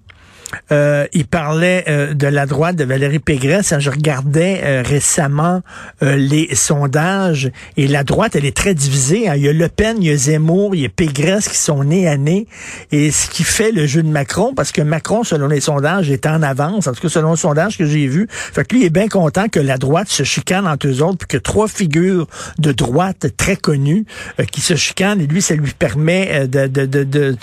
Euh, 0.72 1.06
il 1.14 1.26
parlait 1.26 1.84
euh, 1.88 2.14
de 2.14 2.28
la 2.28 2.46
droite 2.46 2.76
de 2.76 2.84
Valérie 2.84 3.20
Pégresse. 3.20 3.74
Je 3.78 3.90
regardais 3.90 4.62
euh, 4.64 4.84
récemment 4.86 5.62
les 6.02 6.56
sondages 6.56 7.52
et 7.78 7.88
la 7.88 8.04
droite, 8.04 8.36
elle 8.36 8.46
est 8.46 8.56
très 8.56 8.74
divisée. 8.74 9.30
Hein. 9.30 9.36
Il 9.36 9.44
y 9.44 9.50
a 9.50 9.54
Le 9.54 9.68
Pen, 9.68 9.98
il 10.00 10.08
y 10.08 10.12
a 10.12 10.18
Zemmour, 10.18 10.76
il 10.76 10.82
y 10.82 10.86
a 10.86 10.90
Pégresse 10.90 11.48
qui 11.48 11.58
sont 11.58 11.84
nés 11.84 12.08
à 12.08 12.18
nez. 12.18 12.48
Et 12.92 13.12
ce 13.12 13.30
qui 13.30 13.44
fait 13.44 13.72
le 13.72 13.86
jeu 13.86 14.02
de 14.04 14.10
Macron, 14.10 14.54
parce 14.56 14.72
que 14.72 14.82
Macron, 14.82 15.24
selon 15.24 15.48
les 15.48 15.62
sondages, 15.62 16.10
est 16.10 16.26
en 16.26 16.42
avance. 16.42 16.88
En 16.88 16.94
tout 16.94 17.02
cas, 17.02 17.10
selon 17.10 17.32
le 17.32 17.38
sondage 17.38 17.78
que 17.78 17.86
j'ai 17.86 18.08
vu. 18.08 18.28
Fait 18.30 18.66
que 18.66 18.76
lui, 18.76 18.84
il 18.84 18.86
est 18.86 18.92
bien 18.92 19.08
content 19.08 19.48
que 19.48 19.60
la 19.60 19.78
droite 19.78 20.08
se 20.10 20.24
chicane 20.24 20.68
entre 20.68 20.88
eux 20.88 21.02
autres, 21.02 21.20
puis 21.20 21.28
que 21.28 21.38
trois 21.38 21.68
figures 21.68 22.28
de 22.58 22.72
droite 22.72 23.28
très 23.38 23.56
connues 23.56 24.06
qui 24.52 24.62
se 24.62 24.76
chicanent. 24.76 25.22
Et 25.22 25.28
lui, 25.28 25.42
ça 25.42 25.56
lui 25.56 25.72
permet 25.72 26.48
de, 26.48 26.68
de, 26.68 26.86
de, 26.86 27.04
de, 27.04 27.36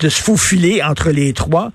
de, 0.00 0.08
se 0.08 0.22
faufiler 0.22 0.82
entre 0.82 1.10
les 1.10 1.32
trois. 1.32 1.72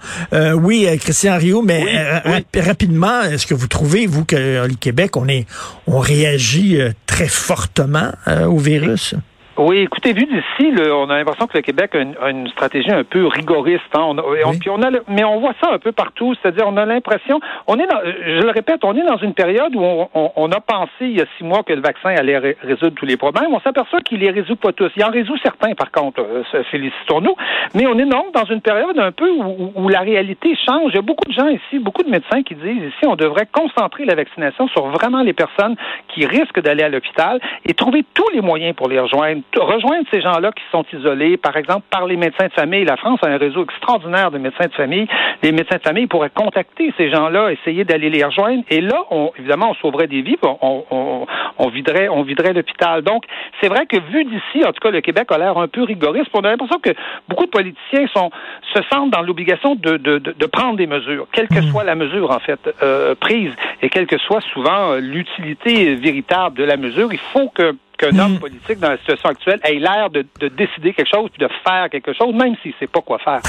Oui, 0.62 0.86
euh, 0.88 0.98
Christian 0.98 1.38
Rio, 1.38 1.62
mais 1.62 1.84
euh, 1.88 2.40
rapidement, 2.58 3.22
est-ce 3.24 3.48
que 3.48 3.54
vous 3.54 3.68
trouvez, 3.68 4.06
vous, 4.06 4.26
que 4.26 4.68
le 4.68 4.76
Québec, 4.76 5.18
on 5.18 5.28
est 5.28 5.46
on 5.88 6.00
réagit 6.00 6.80
euh, 6.80 6.92
très 7.06 7.28
fortement 7.28 8.12
au 8.48 8.58
virus? 8.58 9.16
Oui, 9.58 9.80
écoutez, 9.80 10.14
vu 10.14 10.26
d'ici, 10.26 10.74
on 10.92 11.10
a 11.10 11.18
l'impression 11.18 11.46
que 11.46 11.58
le 11.58 11.62
Québec 11.62 11.94
a 11.94 12.30
une, 12.30 12.48
stratégie 12.48 12.90
un 12.90 13.04
peu 13.04 13.28
rigoriste. 13.28 13.84
Hein. 13.94 14.00
On, 14.02 14.16
on, 14.18 14.82
a, 14.82 14.90
mais 15.10 15.26
on 15.26 15.42
voit 15.42 15.54
ça 15.62 15.74
un 15.74 15.78
peu 15.78 15.92
partout. 15.92 16.34
C'est-à-dire, 16.36 16.64
on 16.68 16.78
a 16.78 16.86
l'impression, 16.86 17.42
on 17.68 17.78
est, 17.78 17.86
dans, 17.86 18.00
je 18.02 18.42
le 18.42 18.50
répète, 18.50 18.86
on 18.86 18.96
est 18.96 19.06
dans 19.06 19.18
une 19.18 19.34
période 19.34 19.76
où 19.76 19.84
on, 19.84 20.52
a 20.52 20.60
pensé 20.62 20.90
il 21.02 21.18
y 21.18 21.22
a 21.22 21.26
six 21.38 21.44
mois 21.44 21.64
que 21.64 21.74
le 21.74 21.82
vaccin 21.82 22.10
allait 22.10 22.56
résoudre 22.64 22.96
tous 22.96 23.06
les 23.06 23.18
problèmes. 23.18 23.54
On 23.54 23.60
s'aperçoit 23.60 24.00
qu'il 24.00 24.20
les 24.20 24.32
résout 24.32 24.56
pas 24.56 24.72
tous. 24.72 24.90
Il 24.96 25.04
en 25.04 25.12
résout 25.12 25.38
certains, 25.44 25.74
par 25.76 25.92
contre. 25.92 26.22
Euh, 26.22 26.64
félicitons-nous. 26.72 27.36
Mais 27.76 27.86
on 27.88 28.00
est 28.00 28.06
donc 28.06 28.34
dans 28.34 28.46
une 28.46 28.62
période 28.62 28.98
un 28.98 29.12
peu 29.12 29.30
où, 29.30 29.74
où, 29.76 29.90
la 29.90 30.00
réalité 30.00 30.56
change. 30.66 30.92
Il 30.94 30.96
y 30.96 31.00
a 31.00 31.02
beaucoup 31.02 31.28
de 31.28 31.34
gens 31.34 31.50
ici, 31.50 31.78
beaucoup 31.80 32.04
de 32.04 32.10
médecins 32.10 32.42
qui 32.44 32.56
disent 32.56 32.84
ici, 32.84 33.06
on 33.06 33.18
devrait 33.18 33.48
concentrer 33.52 34.06
la 34.06 34.16
vaccination 34.16 34.70
sur 34.70 34.88
vraiment 34.88 35.24
les 35.24 35.34
personnes 35.34 35.76
qui 36.08 36.26
risquent 36.26 36.62
d'aller 36.62 36.84
à 36.84 36.90
l'hôpital 36.90 37.42
et 37.66 37.74
trouver 37.74 38.06
tous 38.14 38.30
les 38.34 38.42
moyens 38.42 38.76
pour 38.76 38.88
les 38.88 39.00
rejoindre 39.00 39.41
rejoindre 39.56 40.06
ces 40.12 40.22
gens-là 40.22 40.52
qui 40.52 40.64
sont 40.72 40.86
isolés, 40.94 41.38
par 41.38 41.58
exemple, 41.58 41.86
par 41.90 42.06
les 42.06 42.18
médecins 42.18 42.48
de 42.48 42.54
famille. 42.54 42.86
La 42.86 42.98
France 42.98 43.20
a 43.24 43.28
un 43.28 43.38
réseau 43.38 43.64
extraordinaire 43.64 44.32
de 44.32 44.38
médecins 44.38 44.68
de 44.68 44.74
famille. 44.74 45.08
Les 45.44 45.52
médecins 45.52 45.78
de 45.78 45.82
famille 45.82 46.08
pourraient 46.08 46.32
contacter 46.34 46.94
ces 46.98 47.10
gens-là, 47.10 47.52
essayer 47.52 47.84
d'aller 47.84 48.10
les 48.10 48.24
rejoindre. 48.24 48.64
Et 48.70 48.82
là, 48.82 49.04
on, 49.12 49.32
évidemment, 49.38 49.72
on 49.72 49.74
sauverait 49.76 50.08
des 50.08 50.22
vies, 50.22 50.38
on, 50.44 50.84
on, 50.90 51.28
on 51.58 51.70
viderait, 51.70 52.10
on 52.10 52.24
viderait 52.24 52.54
l'hôpital. 52.54 53.02
Donc, 53.02 53.24
c'est 53.62 53.70
vrai 53.70 53.86
que 53.86 53.98
vu 54.12 54.26
d'ici, 54.26 54.66
en 54.66 54.72
tout 54.72 54.80
cas, 54.82 54.92
le 54.92 55.02
Québec 55.02 55.32
a 55.32 55.38
l'air 55.38 55.58
un 55.58 55.68
peu 55.68 55.84
rigoriste. 55.84 56.30
On 56.34 56.42
a 56.42 56.50
l'impression 56.50 56.80
que 56.80 56.92
beaucoup 57.30 57.46
de 57.46 57.52
politiciens 57.52 58.08
sont, 58.14 58.32
se 58.74 58.82
sentent 58.92 59.12
dans 59.12 59.22
l'obligation 59.22 59.76
de, 59.76 59.98
de, 59.98 60.18
de, 60.18 60.46
prendre 60.46 60.76
des 60.76 60.88
mesures, 60.88 61.28
quelle 61.32 61.48
que 61.48 61.60
hmm. 61.60 61.72
soit 61.72 61.84
la 61.84 61.96
mesure, 61.96 62.32
en 62.32 62.40
fait, 62.40 62.60
euh, 62.82 63.16
prise, 63.16 63.54
et 63.82 63.90
quelle 63.90 64.08
que 64.08 64.18
soit 64.18 64.42
souvent 64.42 64.92
euh, 64.92 65.00
l'utilité 65.00 65.96
véritable 65.96 66.58
de 66.58 66.64
la 66.64 66.78
mesure. 66.78 67.14
Il 67.14 67.20
faut 67.20 67.50
que 67.50 67.76
qu'un 68.02 68.18
homme 68.18 68.40
politique 68.40 68.80
dans 68.80 68.90
la 68.90 68.98
situation 68.98 69.30
actuelle 69.30 69.60
ait 69.64 69.76
l'air 69.76 70.10
de, 70.10 70.26
de, 70.40 70.48
décider 70.48 70.94
quelque 70.94 71.10
chose 71.14 71.30
puis 71.32 71.46
de 71.46 71.52
faire 71.64 71.88
quelque 71.92 72.14
chose, 72.14 72.34
même 72.34 72.56
s'il 72.62 72.74
sait 72.80 72.88
pas 72.88 73.02
quoi 73.02 73.20
faire 73.20 73.42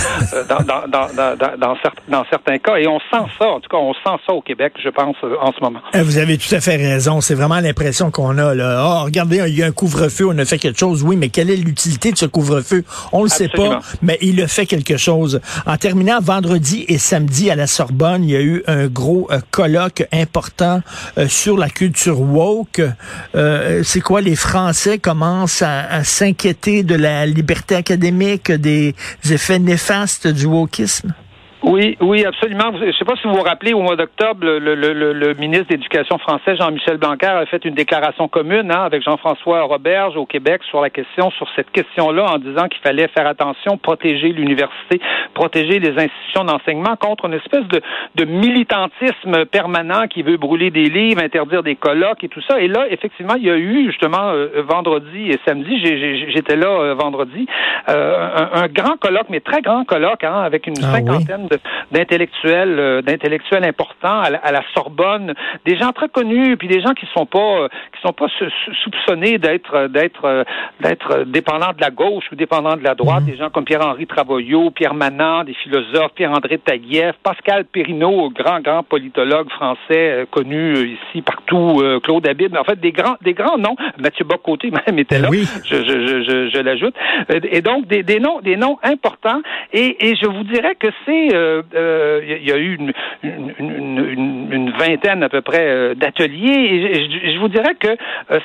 dans, 0.49 0.65
dans, 0.65 0.89
dans, 0.89 1.15
dans, 1.15 1.57
dans, 1.59 1.77
certains, 1.83 2.03
dans 2.09 2.25
certains 2.29 2.59
cas. 2.59 2.77
Et 2.77 2.87
on 2.87 2.99
sent 2.99 3.31
ça, 3.39 3.49
en 3.49 3.61
tout 3.61 3.69
cas, 3.69 3.79
on 3.79 3.95
sent 3.95 4.23
ça 4.27 4.33
au 4.33 4.43
Québec, 4.43 4.75
je 4.83 4.91
pense, 4.91 5.17
en 5.41 5.53
ce 5.53 5.61
moment. 5.61 5.81
Vous 5.95 6.19
avez 6.19 6.37
tout 6.39 6.55
à 6.55 6.61
fait 6.61 6.77
raison. 6.77 7.21
C'est 7.21 7.35
vraiment 7.35 7.61
l'impression 7.61 8.11
qu'on 8.11 8.39
a. 8.39 8.55
Là. 8.55 8.85
Oh, 8.85 9.05
regardez, 9.05 9.43
il 9.49 9.59
y 9.59 9.63
a 9.63 9.67
un 9.67 9.73
couvre-feu, 9.73 10.27
on 10.29 10.39
a 10.39 10.45
fait 10.45 10.59
quelque 10.59 10.79
chose. 10.79 11.03
Oui, 11.03 11.17
mais 11.17 11.29
quelle 11.29 11.51
est 11.51 11.57
l'utilité 11.57 12.13
de 12.13 12.19
ce 12.19 12.27
couvre-feu? 12.27 12.85
On 13.13 13.23
le 13.23 13.29
sait 13.29 13.49
pas, 13.49 13.81
mais 14.03 14.19
il 14.21 14.43
a 14.43 14.49
fait 14.49 14.67
quelque 14.67 14.97
chose. 14.97 15.41
En 15.67 15.77
terminant, 15.77 16.21
vendredi 16.21 16.85
et 16.89 16.99
samedi 16.99 17.51
à 17.51 17.57
la 17.57 17.67
Sorbonne, 17.67 18.25
il 18.25 18.31
y 18.31 18.37
a 18.37 18.41
eu 18.41 18.63
un 18.67 18.87
gros 18.87 19.29
euh, 19.31 19.41
colloque 19.51 20.07
important 20.13 20.81
euh, 21.19 21.29
sur 21.29 21.57
la 21.57 21.69
culture 21.69 22.21
woke. 22.21 22.81
Euh, 23.35 23.83
c'est 23.85 24.01
quoi, 24.01 24.21
les 24.21 24.37
Français 24.43 24.99
commencent 24.99 25.63
à, 25.63 25.85
à 25.87 26.05
s'inquiéter 26.05 26.83
de 26.83 26.97
la 26.97 27.25
liberté 27.27 27.77
académique, 27.77 28.51
des 28.51 28.95
effets 29.31 29.61
néfastes 29.61 30.27
du 30.27 30.47
wokisme? 30.47 31.15
Oui, 31.63 31.97
oui, 32.01 32.25
absolument. 32.25 32.73
Je 32.77 32.87
ne 32.87 32.93
sais 32.93 33.05
pas 33.05 33.15
si 33.15 33.29
vous 33.29 33.35
vous 33.35 33.43
rappelez, 33.43 33.73
au 33.73 33.83
mois 33.83 33.95
d'octobre, 33.95 34.45
le, 34.45 34.59
le, 34.59 34.75
le, 34.75 35.35
ministre 35.35 35.69
d'éducation 35.69 36.19
français, 36.19 36.57
Jean-Michel 36.57 36.97
Blanquer, 36.97 37.27
a 37.27 37.47
fait 37.47 37.65
une 37.65 37.75
déclaration 37.75 38.27
commune 38.27 38.73
hein, 38.73 38.83
avec 38.83 39.03
Jean-François 39.05 39.63
Roberge 39.63 40.17
au 40.17 40.27
Québec 40.27 40.63
sur 40.69 40.81
la 40.81 40.91
question, 40.91 41.31
sur 41.31 41.47
cette 41.55 41.71
question-là, 41.71 42.33
en 42.33 42.39
disant 42.39 42.67
qu'il 42.67 42.81
fallait 42.81 43.07
faire 43.09 43.29
attention, 43.29 43.79
protéger 43.79 44.31
l'université, 44.31 45.01
protéger 45.35 45.79
les 45.79 45.91
institutions 45.91 46.45
d'enseignement 46.45 46.97
contre 46.97 47.27
une 47.27 47.35
espèce 47.35 47.67
de, 47.69 47.81
de 48.17 48.25
militantisme 48.25 49.45
permanent 49.47 50.09
qui 50.09 50.23
veut 50.23 50.39
brûler 50.39 50.73
des 50.73 50.89
livres, 50.89 51.23
interdire 51.23 51.63
des 51.63 51.77
colloques 51.77 52.25
et 52.25 52.29
tout 52.29 52.43
ça. 52.49 52.61
Et 52.61 52.67
là, 52.67 52.87
effectivement, 52.91 53.35
il 53.37 53.45
y 53.45 53.51
a 53.51 53.57
eu 53.57 53.87
justement 53.87 54.31
euh, 54.33 54.63
vendredi 54.67 55.31
et 55.31 55.39
samedi, 55.47 55.79
j'étais 56.33 56.57
là 56.57 56.67
euh, 56.67 56.95
vendredi, 56.95 57.47
euh, 57.89 58.49
un, 58.53 58.63
un, 58.63 58.69
grand 58.69 58.97
colloque, 58.97 59.27
mais 59.31 59.41
très 59.41 59.63
grand 59.63 59.85
colloque, 59.85 60.25
hein, 60.25 60.43
avec 60.43 60.67
une 60.67 60.75
ah 60.83 60.97
cinquantaine 60.97 61.47
d'intellectuels 61.91 62.79
euh, 62.79 63.03
d'intellectuels 63.03 63.65
importants 63.65 64.21
à 64.21 64.31
la, 64.31 64.63
Sorbonne, 64.75 65.35
des 65.65 65.77
gens 65.77 65.93
très 65.93 66.09
connus, 66.09 66.57
puis 66.57 66.69
des 66.69 66.81
gens 66.81 66.95
qui 66.95 67.07
sont 67.15 67.27
pas 67.27 67.39
euh, 67.39 67.69
qui 67.95 68.01
sont 68.01 68.13
pas 68.13 68.27
soupçonnés 68.85 69.39
d'être 69.39 69.89
d'être 69.89 70.45
d'être 70.81 71.25
dépendants 71.25 71.73
de 71.77 71.81
la 71.81 71.91
gauche 71.91 72.25
ou 72.33 72.37
dépendants 72.37 72.77
de 72.77 72.85
la 72.85 72.95
droite, 72.95 73.23
mhm. 73.23 73.31
des 73.31 73.37
gens 73.37 73.51
comme 73.51 73.65
Pierre-Henri 73.65 74.07
Travoyot, 74.07 74.71
Pierre 74.71 74.95
Manant, 74.95 75.45
des 75.45 75.55
philosophes, 75.55 76.13
Pierre-André 76.15 76.59
Taguieff, 76.59 77.17
Pascal 77.23 77.65
Perrineau, 77.65 78.31
grand 78.31 78.61
grand 78.61 78.83
politologue 78.83 79.51
français 79.51 79.81
euh, 79.91 80.27
connu 80.31 80.97
ici 80.97 81.23
partout, 81.23 81.83
Claude 82.03 82.27
Habib, 82.27 82.57
en 82.57 82.65
fait 82.65 82.81
des 82.81 82.93
grands 82.93 83.17
des 83.23 83.35
grands 83.35 83.59
noms, 83.59 83.77
Mathieu 83.99 84.25
Bocoté 84.25 84.71
même 84.87 84.99
était 84.99 85.19
là, 85.19 85.29
oui. 85.31 85.47
je, 85.65 85.77
je, 85.77 86.23
je, 86.23 86.51
je 86.51 86.61
l'ajoute, 86.61 86.95
et 87.29 87.61
donc 87.61 87.87
des, 87.87 88.03
des 88.03 88.21
noms 88.21 88.41
des 88.41 88.57
noms 88.57 88.79
importants. 88.83 89.41
Et, 89.73 90.09
et 90.09 90.17
je 90.17 90.27
vous 90.27 90.45
dirais 90.45 90.75
que 90.75 90.89
c'est 91.07 91.29
euh, 91.43 91.63
euh, 91.75 92.39
y 92.43 92.53
a 92.53 92.57
eu 92.57 92.79
une, 93.23 94.71
vingtaine 94.79 95.23
à 95.23 95.29
peu 95.29 95.43
près 95.43 95.67
euh, 95.67 95.95
d'ateliers. 95.95 97.09
Je, 97.35 97.39
vous 97.39 97.49
dirais 97.49 97.75
que 97.79 97.97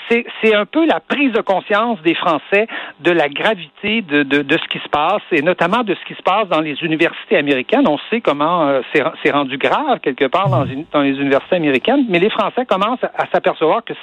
c'est 0.10 0.56
un 0.56 0.66
peu 0.66 0.86
la 0.86 1.00
prise 1.00 1.32
de 1.32 1.42
conscience 1.42 2.02
des 2.02 2.16
Français 2.16 2.68
de 3.00 3.12
la 3.12 3.30
gravité 3.30 4.02
de, 4.02 4.26
ce 4.50 4.68
qui 4.70 4.80
se 4.80 4.90
passe, 4.90 5.22
et 5.32 5.42
notamment 5.42 5.84
de 5.84 5.96
ce 5.96 6.06
qui 6.06 6.16
se 6.16 6.22
passe 6.22 6.48
dans 6.50 6.62
les 6.62 6.76
universités 6.82 7.38
américaines. 7.38 7.88
On 7.88 8.00
sait 8.10 8.22
comment 8.22 8.82
c'est 8.94 9.32
rendu 9.32 9.58
grave 9.58 10.00
quelque 10.02 10.26
part 10.26 10.50
dans, 10.50 10.66
dans, 10.92 11.02
les 11.02 11.18
universités 11.20 11.56
américaines, 11.56 12.06
mais 12.10 12.20
les 12.20 12.30
Français 12.30 12.66
commencent 12.66 13.04
à, 13.04 13.26
s'apercevoir 13.32 13.84
que 13.84 13.94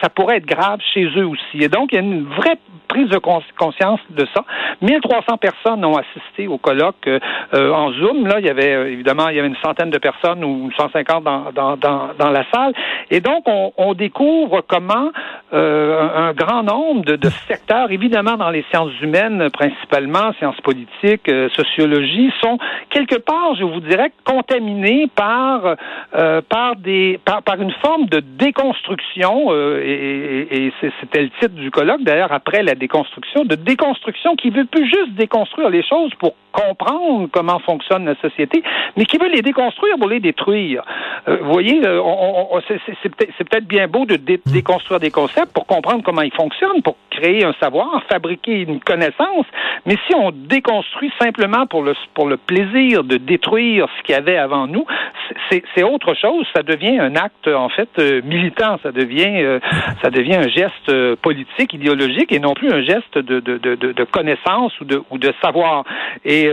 ça 0.00 0.08
pourrait 0.08 0.38
être 0.38 0.46
grave 0.46 0.80
chez 0.92 1.04
eux 1.16 1.26
aussi. 1.26 1.62
Et 1.62 1.68
donc, 1.68 1.92
il 1.92 1.96
y 1.96 1.98
a 1.98 2.02
une 2.02 2.24
vraie 2.24 2.58
prise 2.88 3.08
de 3.08 3.18
conscience 3.18 4.00
de 4.10 4.26
ça. 4.34 4.44
1300 4.82 5.38
personnes 5.38 5.84
ont 5.84 5.96
assisté 5.96 6.46
au 6.46 6.58
colloque 6.58 7.08
en 7.52 7.92
Zoom. 7.92 8.26
Là, 8.26 8.40
il 8.42 8.46
y 8.46 8.50
avait 8.50 8.74
euh, 8.74 8.90
évidemment, 8.90 9.28
il 9.28 9.36
y 9.36 9.38
avait 9.38 9.48
une 9.48 9.62
centaine 9.62 9.90
de 9.90 9.98
personnes 9.98 10.44
ou 10.44 10.70
150 10.76 11.22
dans, 11.22 11.52
dans, 11.52 11.76
dans, 11.76 12.30
la 12.30 12.44
salle. 12.52 12.72
Et 13.10 13.20
donc, 13.20 13.44
on, 13.46 13.94
découvre 13.94 14.62
comment 14.66 15.10
euh, 15.52 16.08
un 16.16 16.32
grand 16.32 16.62
nombre 16.62 17.04
de, 17.04 17.16
de, 17.16 17.28
secteurs, 17.46 17.90
évidemment 17.90 18.36
dans 18.36 18.50
les 18.50 18.64
sciences 18.70 18.98
humaines 19.00 19.48
principalement, 19.50 20.32
sciences 20.38 20.60
politiques, 20.62 21.28
euh, 21.28 21.48
sociologie, 21.50 22.32
sont 22.40 22.58
quelque 22.90 23.16
part, 23.16 23.54
je 23.56 23.64
vous 23.64 23.80
dirais, 23.80 24.12
contaminés 24.24 25.08
par 25.14 25.76
par 26.48 26.76
des 26.76 27.20
par, 27.24 27.42
par, 27.42 27.60
une 27.60 27.72
forme 27.82 28.06
de 28.06 28.20
déconstruction 28.20 29.52
et, 29.54 30.48
et 30.50 30.72
c'était 31.00 31.22
le 31.22 31.30
titre 31.40 31.54
du 31.54 31.70
colloque 31.70 32.02
d'ailleurs 32.02 32.32
après 32.32 32.62
la 32.62 32.74
déconstruction, 32.74 33.44
de 33.44 33.54
déconstruction 33.54 34.36
qui 34.36 34.50
veut 34.50 34.64
plus 34.64 34.86
juste 34.86 35.14
déconstruire 35.14 35.68
les 35.68 35.82
choses 35.82 36.12
pour 36.18 36.34
comprendre 36.52 37.28
comment 37.32 37.58
fonctionne 37.60 38.04
la 38.04 38.14
société, 38.16 38.31
mais 38.96 39.04
qui 39.04 39.18
veut 39.18 39.28
les 39.28 39.42
déconstruire 39.42 39.96
pour 39.98 40.08
les 40.08 40.20
détruire. 40.20 40.82
Euh, 41.28 41.38
vous 41.42 41.52
voyez, 41.52 41.80
euh, 41.84 42.00
c'est 42.68 43.48
peut-être 43.48 43.66
bien 43.66 43.86
beau 43.86 44.04
de 44.04 44.14
hmm. 44.14 44.38
déconstruire 44.46 45.00
des 45.00 45.10
concepts 45.10 45.52
pour 45.52 45.66
comprendre 45.66 46.02
comment 46.04 46.22
ils 46.22 46.34
fonctionnent, 46.34 46.82
pour 46.82 46.96
créer 47.10 47.44
un 47.44 47.54
savoir, 47.60 48.02
fabriquer 48.10 48.62
une 48.62 48.80
connaissance, 48.80 49.46
mais 49.86 49.96
si 50.06 50.14
on 50.14 50.30
déconstruit 50.30 51.12
simplement 51.20 51.66
pour 51.66 51.82
le, 51.82 51.94
pour 52.14 52.28
le 52.28 52.36
plaisir 52.36 53.04
de 53.04 53.16
détruire 53.16 53.86
ce 53.98 54.02
qu'il 54.02 54.14
y 54.14 54.18
avait 54.18 54.38
avant 54.38 54.66
nous, 54.66 54.84
c'est 55.50 55.82
autre 55.82 56.14
chose. 56.14 56.46
Ça 56.54 56.62
devient 56.62 56.98
un 56.98 57.16
acte, 57.16 57.48
en 57.48 57.68
fait, 57.68 57.88
euh, 57.98 58.20
militant. 58.24 58.78
Ça 58.82 58.92
devient, 58.92 59.58
ça 60.02 60.10
devient 60.10 60.36
un 60.36 60.48
geste 60.48 61.16
politique, 61.16 61.74
idéologique, 61.74 62.32
et 62.32 62.38
non 62.38 62.54
plus 62.54 62.70
un 62.70 62.82
geste 62.82 63.18
de, 63.18 63.40
de, 63.40 63.58
de, 63.58 63.74
de 63.74 64.04
connaissance 64.04 64.78
ou 64.80 64.84
de, 64.84 65.02
ou 65.10 65.18
de 65.18 65.32
savoir. 65.42 65.84
Et, 66.24 66.50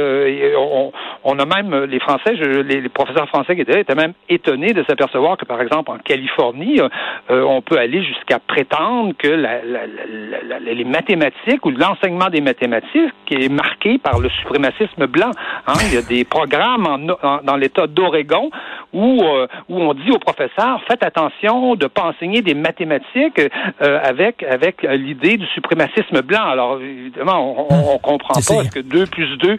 on, 0.58 0.92
on, 1.24 1.40
a 1.40 1.46
même, 1.46 1.69
les 1.74 2.00
Français, 2.00 2.36
je, 2.36 2.62
les, 2.62 2.90
professeurs 2.90 3.28
français 3.28 3.56
qui 3.56 3.62
étaient 3.62 3.74
là 3.74 3.80
étaient 3.80 3.96
même 3.96 4.14
étonnés 4.28 4.74
de 4.74 4.84
s'apercevoir 4.84 5.38
que, 5.38 5.46
par 5.46 5.62
exemple, 5.62 5.92
en 5.92 5.98
Californie, 5.98 6.80
euh, 6.80 6.90
euh, 7.30 7.44
on 7.44 7.62
peut 7.62 7.78
aller 7.78 8.04
jusqu'à 8.04 8.40
prétendre 8.40 9.14
que 9.18 9.28
la, 9.28 9.62
la, 9.64 10.60
les 10.60 10.84
mathématiques 10.86 11.66
ou 11.66 11.72
l'enseignement 11.72 12.30
des 12.30 12.42
mathématiques 12.42 13.14
est 13.32 13.50
marqué 13.50 13.98
par 13.98 14.20
le 14.20 14.30
suprémacisme 14.30 15.08
blanc. 15.08 15.32
Hein. 15.68 15.74
Il 15.88 15.94
y 15.94 15.98
a 15.98 16.02
des 16.02 16.24
programmes 16.24 16.88
en, 16.88 17.40
dans 17.44 17.56
l'État 17.56 17.88
d'Oregon 17.88 18.50
où, 18.94 19.24
euh, 19.24 19.48
où 19.70 19.80
on 19.80 19.94
dit 19.94 20.12
aux 20.12 20.20
professeurs 20.20 20.82
faites 20.88 21.04
attention 21.04 21.76
de 21.76 21.88
pas 21.88 22.04
enseigner 22.04 22.42
des 22.42 22.56
mathématiques 22.56 23.42
avec 23.80 24.44
avec 24.44 24.82
l'idée 24.84 25.38
du 25.38 25.46
suprémacisme 25.48 26.22
blanc. 26.22 26.44
Alors 26.44 26.80
évidemment, 26.82 27.68
on, 27.70 27.94
on 27.94 27.98
comprend 27.98 28.34
pas 28.34 28.64
est-ce 28.64 28.72
que 28.72 28.80
2 28.80 29.06
plus 29.06 29.38
2 29.38 29.58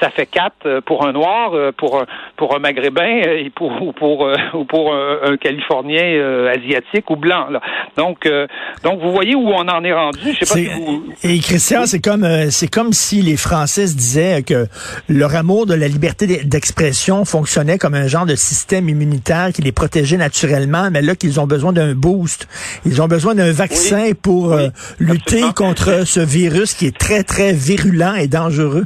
ça 0.00 0.10
fait 0.10 0.26
4 0.26 0.80
pour 0.80 1.06
un 1.06 1.12
noir, 1.12 1.31
pour 1.76 2.00
un, 2.00 2.06
pour 2.36 2.54
un 2.56 2.58
maghrébin 2.58 3.22
et 3.24 3.50
pour 3.54 3.70
ou 3.82 3.92
pour 3.92 4.28
ou 4.54 4.64
pour 4.64 4.94
un, 4.94 5.36
Californien 5.36 6.48
asiatique 6.48 7.10
ou 7.10 7.16
blanc. 7.16 7.48
Là. 7.50 7.60
Donc 7.96 8.28
donc 8.82 9.00
vous 9.00 9.12
voyez 9.12 9.34
où 9.34 9.48
on 9.48 9.68
en 9.68 9.84
est 9.84 9.92
rendu. 9.92 10.36
Je 10.40 10.44
sais 10.44 10.64
pas 10.64 11.28
Et 11.28 11.38
Christian, 11.40 11.86
c'est 11.86 12.00
comme 12.00 12.26
c'est 12.50 12.68
comme 12.68 12.92
si 12.92 13.22
les 13.22 13.36
Français 13.36 13.86
se 13.86 13.96
disaient 13.96 14.42
que 14.42 14.66
leur 15.08 15.34
amour 15.34 15.66
de 15.66 15.74
la 15.74 15.88
liberté 15.88 16.26
d'expression 16.44 17.24
fonctionnait 17.24 17.78
comme 17.78 17.94
un 17.94 18.06
genre 18.06 18.26
de 18.26 18.34
système 18.34 18.88
immunitaire 18.88 19.50
qui 19.54 19.62
les 19.62 19.72
protégeait 19.72 20.16
naturellement, 20.16 20.90
mais 20.90 21.02
là 21.02 21.14
qu'ils 21.14 21.40
ont 21.40 21.46
besoin 21.46 21.72
d'un 21.72 21.94
boost. 21.94 22.48
Ils 22.84 23.00
ont 23.02 23.08
besoin 23.08 23.34
d'un 23.34 23.52
vaccin 23.52 24.12
pour 24.20 24.56
lutter 24.98 25.42
contre 25.54 26.06
ce 26.06 26.20
virus 26.20 26.74
qui 26.74 26.86
est 26.86 26.96
très 26.96 27.22
très 27.22 27.52
virulent 27.52 28.14
et 28.14 28.28
dangereux. 28.28 28.84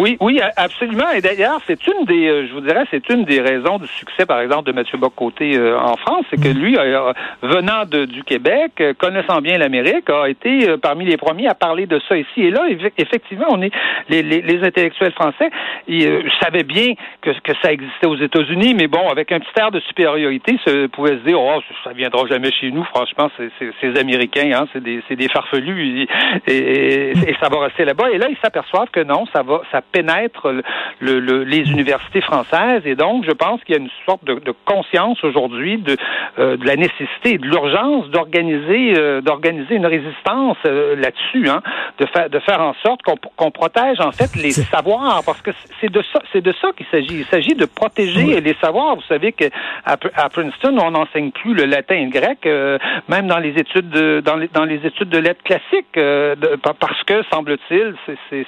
Oui, 0.00 0.16
oui, 0.20 0.40
absolument. 0.56 1.10
Et 1.14 1.20
d'ailleurs, 1.20 1.60
c'est 1.66 1.86
une 1.86 2.06
des, 2.06 2.26
euh, 2.26 2.46
je 2.48 2.54
vous 2.54 2.62
dirais, 2.62 2.84
c'est 2.90 3.06
une 3.10 3.24
des 3.24 3.38
raisons 3.42 3.76
du 3.76 3.86
succès, 3.86 4.24
par 4.24 4.40
exemple, 4.40 4.64
de 4.64 4.72
Mathieu 4.72 4.96
Bocoté 4.96 5.58
euh, 5.58 5.78
en 5.78 5.94
France, 5.98 6.24
c'est 6.30 6.40
que 6.40 6.48
mm. 6.48 6.58
lui, 6.58 6.78
euh, 6.78 7.12
venant 7.42 7.84
de, 7.84 8.06
du 8.06 8.24
Québec, 8.24 8.82
connaissant 8.96 9.42
bien 9.42 9.58
l'Amérique, 9.58 10.08
a 10.08 10.30
été 10.30 10.74
parmi 10.78 11.04
les 11.04 11.18
premiers 11.18 11.48
à 11.48 11.54
parler 11.54 11.84
de 11.84 12.00
ça 12.08 12.16
ici. 12.16 12.40
Et 12.40 12.50
là, 12.50 12.62
effectivement, 12.96 13.48
on 13.50 13.60
est 13.60 13.72
les, 14.08 14.22
les, 14.22 14.40
les 14.40 14.64
intellectuels 14.64 15.12
français, 15.12 15.50
ils 15.86 16.30
savaient 16.42 16.64
bien 16.64 16.94
que, 17.20 17.30
que 17.40 17.52
ça 17.62 17.70
existait 17.70 18.06
aux 18.06 18.16
États-Unis, 18.16 18.72
mais 18.72 18.86
bon, 18.86 19.06
avec 19.10 19.32
un 19.32 19.40
petit 19.40 19.60
air 19.60 19.70
de 19.70 19.80
supériorité, 19.80 20.58
se 20.64 20.86
pouvaient 20.86 21.18
se 21.18 21.28
dire, 21.28 21.38
oh, 21.38 21.60
ça 21.84 21.92
viendra 21.92 22.26
jamais 22.26 22.50
chez 22.52 22.70
nous. 22.70 22.84
Franchement, 22.84 23.30
c'est 23.36 23.50
ces 23.82 24.00
Américains, 24.00 24.50
hein, 24.54 24.66
c'est 24.72 24.82
des, 24.82 25.02
des 25.10 25.28
farfelus, 25.28 26.06
et, 26.46 26.52
et, 26.52 27.10
et, 27.10 27.36
ça 27.38 27.50
va 27.50 27.60
rester 27.60 27.84
là-bas. 27.84 28.10
Et 28.12 28.18
là, 28.18 28.28
ils 28.30 28.38
s'aperçoivent 28.42 28.90
que 28.90 29.00
non, 29.00 29.26
ça 29.34 29.42
va, 29.42 29.60
ça 29.70 29.82
pénètre 29.92 30.52
le, 31.00 31.44
les 31.44 31.70
universités 31.70 32.20
françaises. 32.20 32.82
Et 32.84 32.94
donc, 32.94 33.24
je 33.24 33.32
pense 33.32 33.62
qu'il 33.64 33.74
y 33.74 33.78
a 33.78 33.80
une 33.80 33.90
sorte 34.06 34.24
de, 34.24 34.34
de 34.34 34.54
conscience 34.64 35.22
aujourd'hui 35.24 35.78
de, 35.78 35.96
de 36.38 36.66
la 36.66 36.76
nécessité, 36.76 37.38
de 37.38 37.46
l'urgence 37.46 38.08
d'organiser, 38.10 39.20
d'organiser 39.22 39.76
une 39.76 39.86
résistance 39.86 40.58
là-dessus, 40.64 41.48
hein, 41.48 41.62
de 41.98 42.06
faire, 42.06 42.30
de 42.30 42.38
faire 42.40 42.60
en 42.60 42.74
sorte 42.82 43.02
qu'on 43.02 43.50
protège 43.50 44.00
en 44.00 44.12
fait 44.12 44.34
les 44.36 44.50
savoirs, 44.50 45.22
parce 45.24 45.42
que 45.42 45.50
c'est 45.80 45.90
de 45.90 46.02
ça, 46.12 46.20
c'est 46.32 46.40
de 46.40 46.52
ça 46.60 46.68
qu'il 46.76 46.86
s'agit. 46.86 47.20
Il 47.20 47.26
s'agit 47.26 47.54
de 47.54 47.66
protéger 47.66 48.40
les 48.40 48.54
savoirs. 48.60 48.96
Vous 48.96 49.02
savez 49.08 49.32
que 49.32 49.44
à, 49.84 49.96
Princeton, 50.28 50.76
on 50.78 50.90
n'enseigne 50.92 51.30
plus 51.30 51.54
le 51.54 51.64
latin 51.64 51.96
et 51.96 52.04
le 52.04 52.10
grec, 52.10 52.38
euh, 52.46 52.78
même 53.08 53.26
dans 53.26 53.38
les 53.38 53.50
études 53.50 53.90
de, 53.90 54.20
dans 54.24 54.36
les, 54.36 54.48
dans 54.48 54.64
les 54.64 54.80
études 54.86 55.08
de 55.08 55.18
lettres 55.18 55.42
classiques, 55.42 55.96
euh, 55.96 56.34
parce 56.78 57.02
que 57.04 57.22
semble-t-il, 57.32 57.94
c'est 58.30 58.46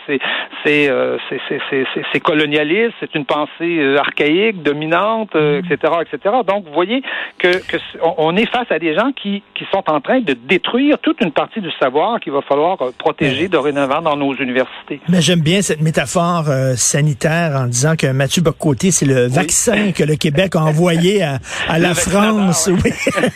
c'est 0.64 0.88
euh, 0.88 1.18
c'est 1.28 2.20
colonialiste, 2.20 2.94
c'est 3.00 3.14
une 3.14 3.24
pensée 3.24 3.96
archaïque, 3.96 4.62
dominante, 4.62 5.34
etc., 5.34 5.94
etc. 6.02 6.36
Donc, 6.46 6.66
vous 6.66 6.72
voyez 6.72 7.02
que, 7.38 7.58
que 7.66 7.76
on 8.18 8.36
est 8.36 8.46
face 8.46 8.70
à 8.70 8.78
des 8.78 8.94
gens 8.94 9.12
qui 9.12 9.42
qui 9.54 9.64
sont 9.72 9.82
en 9.86 10.00
train 10.00 10.20
de 10.20 10.34
détruire 10.34 10.98
toute 11.00 11.20
une 11.20 11.32
partie 11.32 11.60
du 11.60 11.70
savoir 11.80 12.20
qu'il 12.20 12.32
va 12.32 12.42
falloir 12.42 12.78
protéger 12.98 13.48
dorénavant 13.48 14.02
dans 14.02 14.16
nos 14.16 14.34
universités. 14.34 15.00
Mais 15.08 15.20
j'aime 15.20 15.40
bien 15.40 15.62
cette 15.62 15.80
métaphore 15.80 16.44
sanitaire 16.76 17.56
en 17.56 17.66
disant 17.66 17.96
que 17.96 18.06
Mathieu 18.12 18.42
Bocoté, 18.42 18.90
c'est 18.90 19.06
le 19.06 19.26
vaccin 19.28 19.92
que 19.92 20.04
le 20.04 20.16
Québec 20.16 20.56
a 20.56 20.60
envoyé 20.60 21.22
à, 21.22 21.38
la 21.78 21.94
France. 21.94 22.68
Oui. 22.72 22.90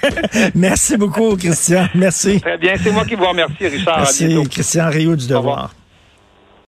Merci 0.55 0.97
beaucoup, 0.97 1.37
Christian. 1.37 1.87
Merci. 1.95 2.41
Très 2.41 2.59
bien. 2.59 2.75
C'est 2.77 2.93
moi 2.93 3.05
qui 3.05 3.15
vous 3.15 3.27
remercie, 3.27 3.67
Richard. 3.67 3.99
Merci, 3.99 4.37
Christian 4.51 4.91
Rio 4.91 5.17
du 5.17 5.27
Devoir. 5.29 5.71